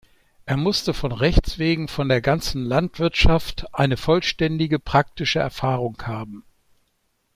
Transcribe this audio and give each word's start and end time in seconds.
Er 0.47 0.57
musste 0.57 0.95
von 0.95 1.11
Rechts 1.11 1.59
wegen 1.59 1.87
von 1.87 2.09
der 2.09 2.21
ganzen 2.21 2.65
Landwirtschaft 2.65 3.65
eine 3.71 3.97
vollständige 3.97 4.79
praktische 4.79 5.37
Erfahrung 5.37 5.95
haben. 6.01 6.43